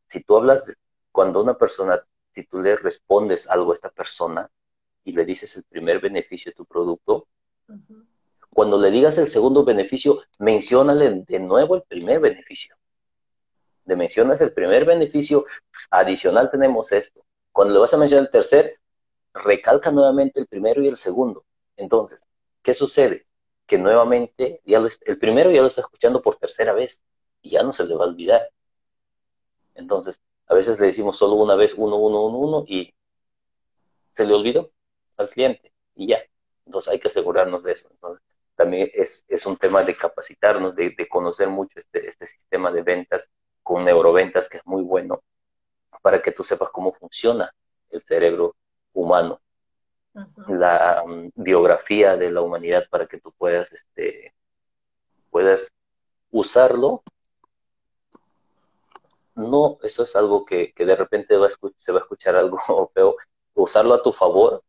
[0.07, 0.73] si tú hablas,
[1.12, 4.51] cuando una persona, si tú le respondes algo a esta persona
[5.05, 7.27] y le dices el primer beneficio de tu producto,
[8.51, 12.77] cuando le digas el segundo beneficio, menciónale de nuevo el primer beneficio.
[13.85, 15.47] De mencionas el primer beneficio,
[15.90, 17.25] adicional tenemos esto.
[17.53, 18.79] Cuando le vas a mencionar el tercer,
[19.35, 21.44] recalca nuevamente el primero y el segundo.
[21.77, 22.25] Entonces,
[22.62, 23.27] ¿qué sucede?
[23.66, 27.03] Que nuevamente ya el primero ya lo está escuchando por tercera vez
[27.42, 28.49] y ya no se le va a olvidar.
[29.75, 32.94] Entonces, a veces le decimos solo una vez uno, uno, uno, uno y
[34.12, 34.70] se le olvidó
[35.16, 36.18] al cliente y ya.
[36.66, 37.88] Entonces hay que asegurarnos de eso.
[37.90, 38.23] Entonces,
[38.57, 43.29] también es, un tema de capacitarnos, de, conocer mucho este, este sistema de ventas
[43.64, 45.22] con neuroventas que es muy bueno
[46.03, 47.53] para que tú sepas cómo funciona
[47.90, 48.55] el cerebro
[48.92, 49.40] humano,
[50.48, 54.35] la um, biografía de la humanidad para que tú puedas, este,
[55.31, 55.72] puedas
[56.31, 57.03] usarlo.
[59.35, 62.59] No, eso es algo que, de repente va se va a escuchar algo
[62.94, 63.16] feo,
[63.55, 64.62] usarlo a tu favor,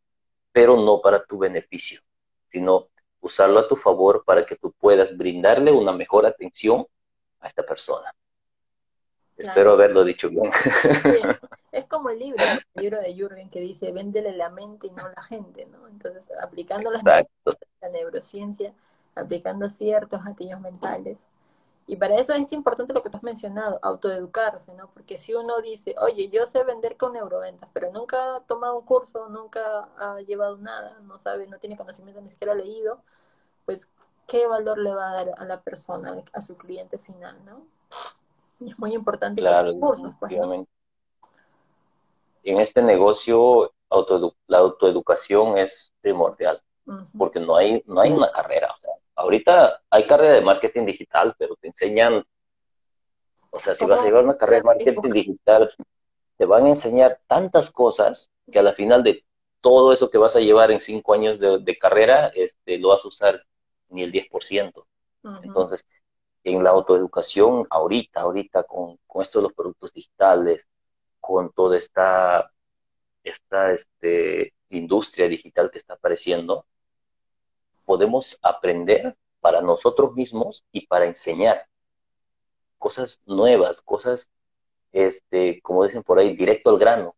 [0.52, 2.02] pero no para tu beneficio,
[2.50, 2.88] sino
[3.20, 6.88] usarlo a tu favor para que tú puedas brindarle una mejor atención
[7.42, 8.12] a esta persona.
[9.38, 10.52] Espero haberlo dicho bien.
[11.72, 12.42] Es como el libro,
[12.76, 15.90] el libro de Jürgen que dice, véndele la mente y no la gente, ¿no?
[15.90, 18.74] Entonces, aplicando las la neurociencia,
[19.14, 21.20] aplicando ciertos gatillos mentales.
[21.88, 24.90] Y para eso es importante lo que tú has mencionado, autoeducarse, ¿no?
[24.94, 28.86] Porque si uno dice, oye, yo sé vender con neuroventas, pero nunca ha tomado un
[28.86, 33.02] curso, nunca ha llevado nada, no sabe, no tiene conocimiento, ni siquiera ha leído,
[33.66, 33.88] pues,
[34.28, 37.68] ¿qué valor le va a dar a la persona, a su cliente final, ¿no?
[38.60, 40.02] Es muy importante claro, pues,
[42.44, 43.74] En este negocio,
[44.48, 46.62] la autoeducación es primordial,
[47.18, 48.72] porque no hay, no hay una carrera.
[48.74, 52.24] O sea, ahorita hay carrera de marketing digital, pero te enseñan,
[53.50, 55.72] o sea, si vas a llevar una carrera de marketing digital,
[56.38, 59.24] te van a enseñar tantas cosas que a la final de
[59.62, 63.08] todo eso que vas a llevar en cinco años de, carrera, este, lo vas a
[63.08, 63.44] usar
[63.90, 64.86] ni el 10%.
[65.42, 65.84] Entonces,
[66.46, 70.68] en la autoeducación ahorita, ahorita con, con esto de los productos digitales,
[71.20, 72.52] con toda esta,
[73.24, 76.66] esta este, industria digital que está apareciendo,
[77.84, 81.68] podemos aprender para nosotros mismos y para enseñar
[82.78, 84.30] cosas nuevas, cosas,
[84.92, 87.16] este, como dicen por ahí, directo al grano,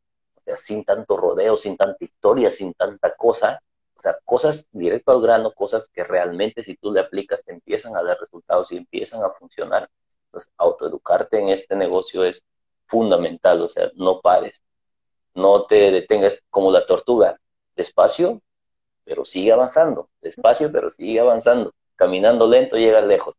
[0.56, 3.62] sin tanto rodeo, sin tanta historia, sin tanta cosa,
[3.98, 7.96] o sea, cosas directo al grano, cosas que realmente si tú le aplicas te empiezan
[7.96, 9.90] a dar resultados y empiezan a funcionar.
[10.26, 12.44] Entonces, autoeducarte en este negocio es
[12.86, 14.62] fundamental, o sea, no pares,
[15.34, 17.40] no te detengas como la tortuga,
[17.76, 18.42] despacio,
[19.04, 23.36] pero sigue avanzando, despacio, pero sigue avanzando, caminando lento llega lejos.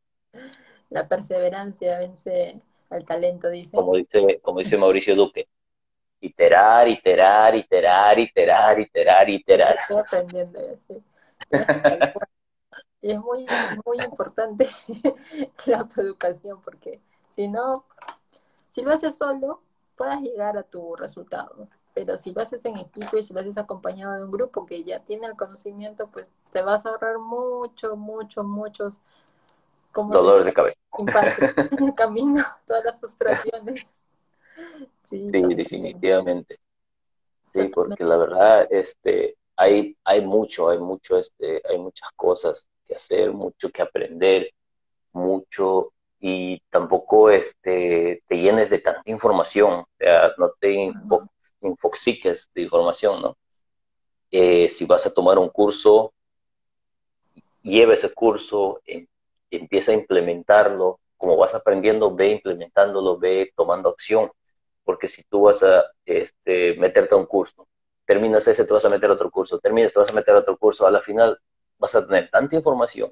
[0.91, 3.77] La perseverancia vence al talento, dice.
[3.77, 5.49] Como dice, como dice Mauricio Duque,
[6.21, 9.77] iterar, iterar, iterar, iterar, iterar, iterar.
[9.79, 10.61] Estoy aprendiendo
[13.01, 13.47] Y es muy,
[13.85, 14.69] muy importante
[15.67, 17.01] la autoeducación, porque
[17.31, 17.85] si no,
[18.71, 19.63] si lo haces solo,
[19.97, 21.69] puedas llegar a tu resultado.
[21.95, 24.85] Pero si lo haces en equipo y si lo haces acompañado de un grupo que
[24.85, 29.01] ya tiene el conocimiento, pues te vas a ahorrar mucho, mucho, muchos
[29.95, 30.79] dolores de cabeza.
[30.99, 33.95] en el camino, todas las frustraciones.
[35.09, 36.59] Sí, definitivamente.
[37.53, 42.95] Sí, porque la verdad, este, hay, hay mucho, hay mucho, este, hay muchas cosas que
[42.95, 44.53] hacer, mucho que aprender,
[45.13, 50.93] mucho, y tampoco este, te llenes de tanta información, o sea, no te
[51.61, 53.37] infoxiques de información, ¿no?
[54.31, 56.13] Eh, si vas a tomar un curso,
[57.63, 59.07] lleva ese curso, em,
[59.51, 64.31] empieza a implementarlo, como vas aprendiendo, ve implementándolo, ve tomando acción
[64.89, 67.69] porque si tú vas a este, meterte a un curso,
[68.07, 70.39] terminas ese, te vas a meter a otro curso, terminas, te vas a meter a
[70.39, 71.39] otro curso, a la final
[71.77, 73.11] vas a tener tanta información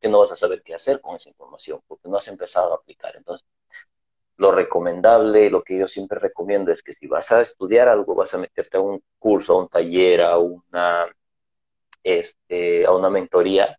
[0.00, 2.74] que no vas a saber qué hacer con esa información, porque no has empezado a
[2.74, 3.14] aplicar.
[3.14, 3.46] Entonces,
[4.36, 8.34] lo recomendable, lo que yo siempre recomiendo es que si vas a estudiar algo, vas
[8.34, 11.06] a meterte a un curso, a un taller, a una,
[12.02, 13.78] este, a una mentoría,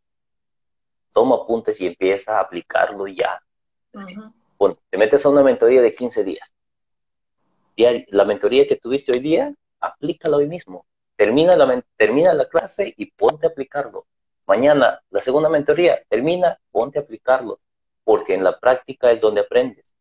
[1.12, 3.43] toma apuntes y empieza a aplicarlo ya.
[4.89, 6.53] te metes a una mentoría de 15 días
[7.75, 10.86] la mentoría que tuviste hoy día, aplícala hoy mismo.
[11.15, 14.05] Termina la, termina la clase y ponte a aplicarlo.
[14.45, 17.59] Mañana, la segunda mentoría, termina, ponte a aplicarlo.
[18.03, 19.93] Porque en la práctica es donde aprendes.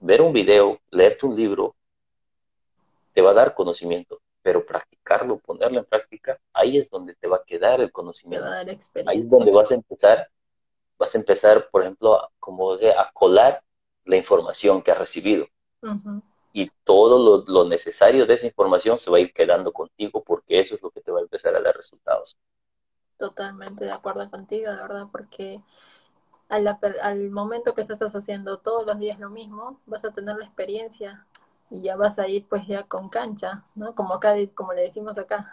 [0.00, 1.74] Ver un video, leerte un libro,
[3.12, 7.36] te va a dar conocimiento, pero practicarlo, ponerlo en práctica, ahí es donde te va
[7.36, 8.46] a quedar el conocimiento.
[9.06, 10.28] Ahí es donde vas a empezar,
[10.98, 13.62] vas a empezar, por ejemplo, a, como a colar
[14.04, 15.46] la información que has recibido.
[16.52, 20.74] Y todo lo, necesario de esa información se va a ir quedando contigo porque eso
[20.74, 22.36] es lo que te va a empezar a dar resultados.
[23.18, 25.60] Totalmente de acuerdo contigo, de verdad, porque
[26.48, 30.44] al, al momento que estás haciendo todos los días lo mismo, vas a tener la
[30.44, 31.26] experiencia
[31.70, 33.94] y ya vas a ir pues ya con cancha, ¿no?
[33.94, 35.50] Como acá, como le decimos acá,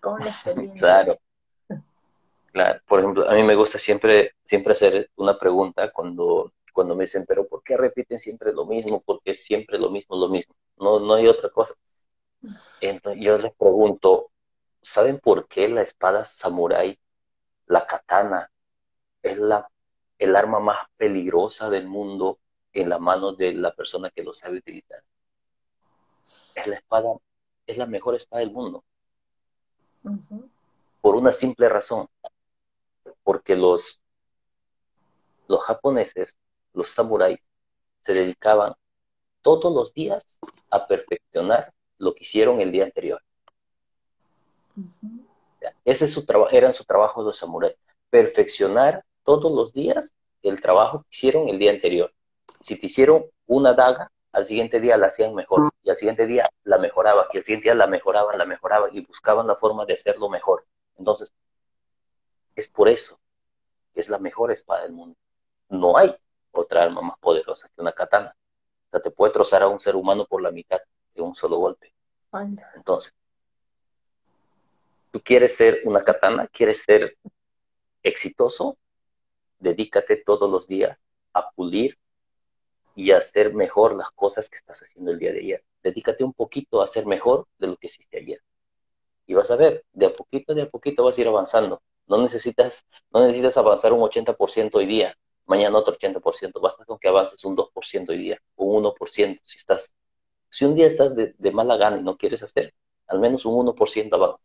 [0.00, 0.80] con la experiencia.
[0.80, 1.18] claro.
[2.52, 7.04] Claro, por ejemplo, a mí me gusta siempre, siempre hacer una pregunta cuando, cuando me
[7.04, 9.02] dicen, pero ¿por qué repiten siempre lo mismo?
[9.02, 10.54] Porque siempre lo mismo, lo mismo.
[10.76, 11.74] No, no hay otra cosa.
[12.80, 14.30] Entonces, yo les pregunto,
[14.82, 16.98] ¿saben por qué la espada samurai,
[17.66, 18.50] la katana,
[19.22, 19.68] es la,
[20.18, 22.40] el arma más peligrosa del mundo
[22.72, 25.02] en la mano de la persona que lo sabe utilizar?
[26.54, 27.08] es la espada,
[27.66, 28.84] es la mejor espada del mundo.
[31.00, 32.08] Por una simple razón.
[33.22, 34.00] Porque los,
[35.48, 36.36] los japoneses,
[36.74, 37.38] los samuráis,
[38.00, 38.74] se dedicaban
[39.42, 40.38] todos los días
[40.70, 43.20] a perfeccionar lo que hicieron el día anterior.
[45.84, 47.76] Ese es su trabajo, eran su trabajo los samuráis.
[48.10, 52.12] Perfeccionar todos los días el trabajo que hicieron el día anterior.
[52.60, 56.44] Si te hicieron una daga, al siguiente día la hacían mejor, y al siguiente día
[56.64, 59.94] la mejoraban, y al siguiente día la mejoraban, la mejoraban, y buscaban la forma de
[59.94, 60.64] hacerlo mejor.
[60.96, 61.32] Entonces,
[62.56, 63.18] es por eso
[63.94, 65.16] que es la mejor espada del mundo.
[65.68, 66.14] No hay
[66.52, 68.34] otra arma más poderosa que una katana.
[68.86, 70.80] O sea, te puede trozar a un ser humano por la mitad
[71.14, 71.92] de un solo golpe.
[72.74, 73.14] Entonces,
[75.10, 77.16] tú quieres ser una katana, quieres ser
[78.02, 78.76] exitoso,
[79.58, 81.00] dedícate todos los días
[81.32, 81.98] a pulir
[82.94, 85.64] y hacer mejor las cosas que estás haciendo el día de ayer.
[85.82, 88.40] Dedícate un poquito a hacer mejor de lo que hiciste ayer.
[89.26, 91.82] Y vas a ver, de a poquito, de a poquito vas a ir avanzando.
[92.06, 96.60] No necesitas, no necesitas avanzar un 80% hoy día, mañana otro 80%.
[96.60, 99.94] Basta con que avances un 2% hoy día, un 1% si estás.
[100.50, 102.74] Si un día estás de, mala gana y no quieres hacer,
[103.06, 104.42] al menos un 1% avanza.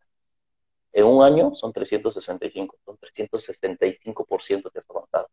[0.93, 5.29] En un año son 365, son 365% que has avanzado.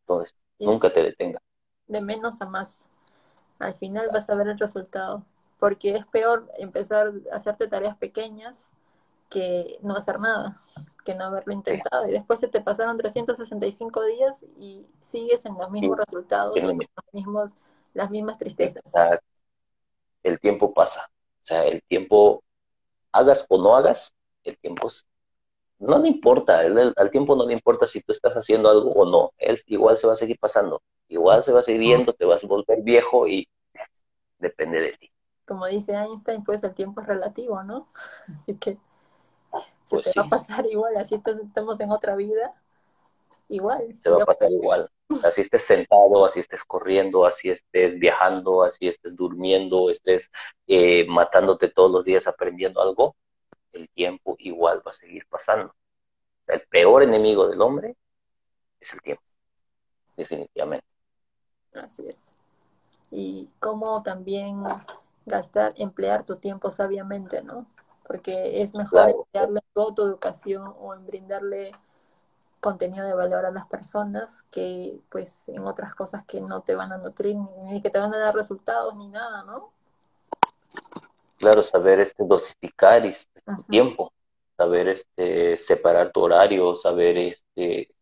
[0.00, 1.42] Entonces, nunca te detengas
[1.86, 2.84] de menos a más.
[3.58, 5.24] Al final vas a ver el resultado,
[5.58, 8.68] porque es peor empezar a hacerte tareas pequeñas
[9.30, 10.56] que no hacer nada,
[11.04, 12.08] que no haberlo intentado.
[12.08, 16.76] Y después se te pasaron 365 días y sigues en los mismos resultados, en los
[17.12, 17.52] mismos,
[17.92, 18.82] las mismas tristezas.
[20.22, 21.08] El tiempo pasa.
[21.42, 22.42] O sea, el tiempo,
[23.12, 24.88] hagas o no hagas, el tiempo
[25.78, 29.32] no le importa, al tiempo no le importa si tú estás haciendo algo o no,
[29.36, 32.44] él igual se va a seguir pasando igual se va a seguir viendo, te vas
[32.44, 33.48] a volver viejo y
[34.38, 35.10] depende de ti.
[35.46, 37.88] Como dice Einstein, pues el tiempo es relativo, ¿no?
[38.40, 38.78] Así que
[39.84, 42.54] se pues te va a pasar igual, así estamos en otra vida,
[43.48, 43.96] igual.
[44.02, 44.90] Se va a pasar igual.
[45.22, 50.30] Así estés sentado, así estés corriendo, así estés viajando, así estés durmiendo, estés
[50.66, 53.14] eh, matándote todos los días aprendiendo algo,
[53.72, 55.74] el tiempo igual va a seguir pasando.
[56.46, 57.96] El peor enemigo del hombre
[58.80, 59.22] es el tiempo,
[60.16, 60.86] definitivamente.
[61.74, 62.32] Así es.
[63.10, 64.64] Y cómo también
[65.26, 67.66] gastar, emplear tu tiempo sabiamente, ¿no?
[68.06, 71.72] Porque es mejor emplearle toda tu educación o en brindarle
[72.60, 76.92] contenido de valor a las personas que pues en otras cosas que no te van
[76.92, 79.70] a nutrir ni que te van a dar resultados ni nada, ¿no?
[81.38, 83.02] Claro, saber este dosificar
[83.44, 84.12] tu tiempo,
[84.56, 87.94] saber este separar tu horario, saber este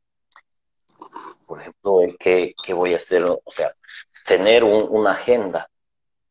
[1.46, 3.74] por ejemplo, qué, qué voy a hacer, o sea,
[4.26, 5.68] tener una agenda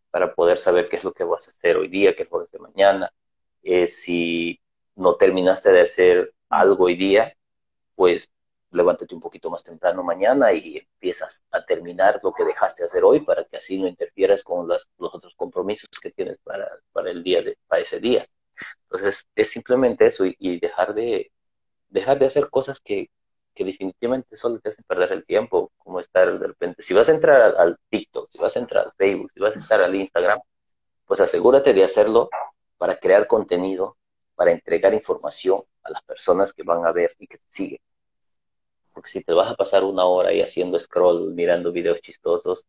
[0.10, 2.40] para poder saber qué es lo que vas a hacer hoy día, qué es lo
[2.40, 3.12] que vas a hacer mañana.
[3.64, 4.60] Eh, si
[4.96, 7.36] no terminaste de hacer algo hoy día,
[7.96, 8.30] pues
[8.72, 13.04] levántate un poquito más temprano mañana y empiezas a terminar lo que dejaste de hacer
[13.04, 17.24] hoy para que así no interfieras con los otros compromisos que tienes para, para el
[17.24, 18.28] día de, para ese día.
[18.84, 21.32] Entonces, es simplemente eso y, y dejar de
[21.92, 23.10] dejar de hacer cosas que,
[23.54, 27.12] que definitivamente solo te hacen perder el tiempo, como estar de repente, si vas a
[27.14, 30.40] entrar al, TikTok, si vas a entrar al Facebook, si vas a entrar al Instagram,
[31.06, 32.30] pues asegúrate de hacerlo
[32.82, 33.96] para crear contenido,
[34.34, 37.80] para entregar información a las personas que van a ver y que te siguen.
[38.92, 42.66] Porque si te vas a pasar una hora ahí haciendo scroll, mirando videos chistosos,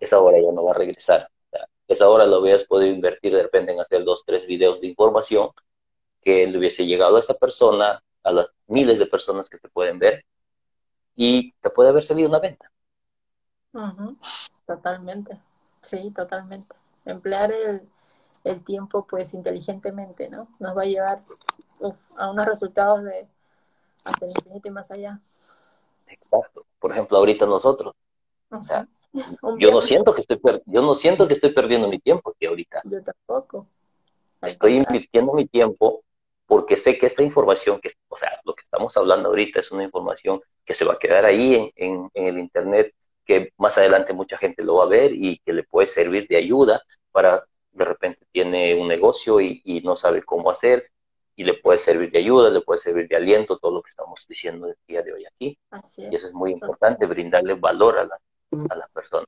[0.00, 1.28] esa hora ya no va a regresar.
[1.86, 5.50] esa hora lo hubieras podido invertir de repente en hacer dos, tres videos de información
[6.20, 10.00] que le hubiese llegado a esa persona, a las miles de personas que te pueden
[10.00, 10.24] ver
[11.14, 12.72] y te puede haber salido una venta.
[14.66, 15.40] Totalmente,
[15.80, 16.74] sí, totalmente.
[17.04, 17.88] Emplear el,
[18.44, 20.48] el tiempo pues inteligentemente, ¿no?
[20.58, 21.22] Nos va a llevar
[22.16, 23.26] a unos resultados de
[24.04, 25.20] hasta el infinito y más allá.
[26.06, 26.66] Exacto.
[26.78, 27.94] Por ejemplo, ahorita nosotros.
[29.58, 32.82] yo no siento que estoy yo no siento que estoy perdiendo mi tiempo aquí ahorita.
[32.84, 33.66] Yo tampoco.
[34.40, 36.02] Estoy invirtiendo mi tiempo
[36.46, 39.84] porque sé que esta información, que, o sea, lo que estamos hablando ahorita es una
[39.84, 42.92] información que se va a quedar ahí en, en, el Internet,
[43.24, 46.36] que más adelante mucha gente lo va a ver y que le puede servir de
[46.36, 46.82] ayuda
[47.12, 50.90] para, de repente tiene un negocio y, y no sabe cómo hacer
[51.34, 54.26] y le puede servir de ayuda, le puede servir de aliento, todo lo que estamos
[54.28, 55.58] diciendo el día de hoy aquí.
[55.70, 56.12] Así es.
[56.12, 58.18] Y eso es muy importante, brindarle valor a, la,
[58.68, 59.26] a las personas.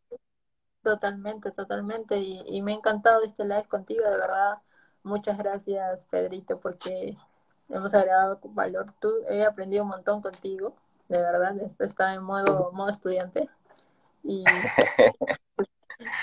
[0.83, 2.19] Totalmente, totalmente.
[2.19, 4.59] Y, y me ha encantado este live contigo, de verdad
[5.05, 7.15] Muchas gracias, Pedrito, porque
[7.69, 8.87] hemos agregado valor.
[9.01, 10.75] Tú he aprendido un montón contigo,
[11.09, 11.61] de verdad.
[11.61, 13.51] Esto está en modo, modo estudiante.
[14.23, 14.45] Y,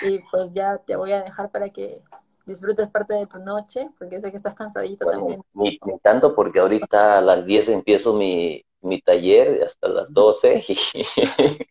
[0.02, 2.02] y pues ya te voy a dejar para que
[2.46, 5.44] disfrutes parte de tu noche, porque sé que estás cansadito también.
[5.54, 10.64] Ni, tanto, porque ahorita a las 10 empiezo mi, mi taller, hasta las 12.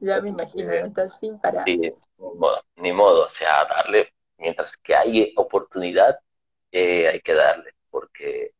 [0.00, 0.72] ya me imagino,
[1.18, 1.64] sin parar.
[1.64, 6.18] Sí, ni modo, ni modo, o sea, darle mientras que hay oportunidad,
[6.70, 8.52] eh, hay que darle, porque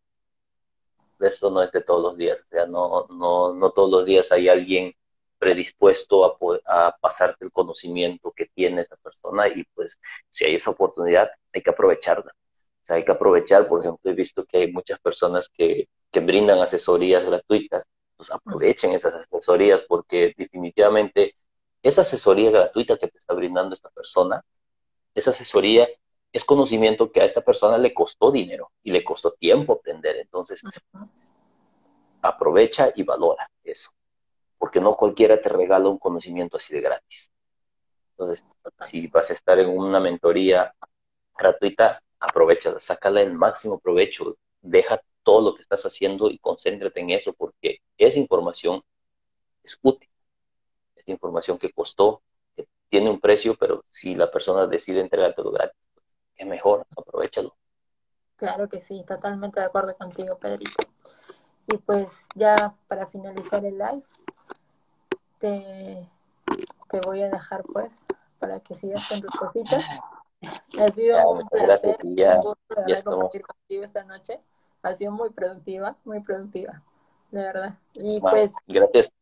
[1.20, 4.30] esto no es de todos los días, o sea, no, no, no todos los días
[4.32, 4.94] hay alguien
[5.42, 9.98] predispuesto a, a pasarte el conocimiento que tiene esa persona y pues
[10.30, 12.30] si hay esa oportunidad hay que aprovecharla.
[12.30, 16.20] O sea, hay que aprovechar, por ejemplo, he visto que hay muchas personas que, que
[16.20, 17.84] brindan asesorías gratuitas,
[18.16, 21.34] pues aprovechen esas asesorías porque definitivamente
[21.82, 24.44] esa asesoría gratuita que te está brindando esta persona
[25.14, 25.88] esa asesoría
[26.32, 30.16] es conocimiento que a esta persona le costó dinero y le costó tiempo aprender.
[30.16, 30.62] Entonces,
[32.22, 33.90] aprovecha y valora eso,
[34.62, 37.32] porque no cualquiera te regala un conocimiento así de gratis.
[38.10, 38.44] Entonces,
[38.78, 40.72] si vas a estar en una mentoría
[41.36, 47.10] gratuita, aprovecha, sácala el máximo provecho, deja todo lo que estás haciendo y concéntrate en
[47.10, 48.84] eso, porque esa información
[49.64, 50.08] es útil,
[50.94, 52.22] es información que costó,
[52.88, 55.76] tiene un precio, pero si la persona decide entregártelo gratis,
[56.36, 57.56] es mejor, aprovechalo.
[58.36, 60.84] Claro que sí, totalmente de acuerdo contigo, Pedrito.
[61.66, 64.02] Y pues ya para finalizar el live,
[65.42, 66.08] te,
[66.90, 68.04] te voy a dejar pues
[68.38, 69.84] para que sigas con tus cositas.
[70.78, 74.40] Ha sido un placer, ya, un gusto de contigo esta noche.
[74.82, 76.82] Ha sido muy productiva, muy productiva,
[77.30, 77.78] de verdad.
[77.94, 79.12] Y pues gracias,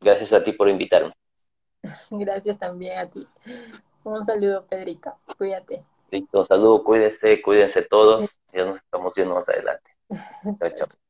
[0.00, 1.12] gracias a ti por invitarme.
[2.10, 3.26] Gracias también a ti.
[4.04, 5.14] Un saludo, Pedrito.
[5.38, 5.82] Cuídate.
[6.10, 8.38] Listo, saludo, cuídense, cuídense todos.
[8.52, 9.90] Ya nos estamos viendo más adelante.
[10.60, 11.09] Chao, chao.